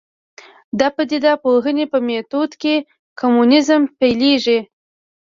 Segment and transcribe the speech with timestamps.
[0.79, 2.75] د پدیده پوهنې په میتود کې
[3.19, 4.59] کمونیزم پیلېږي.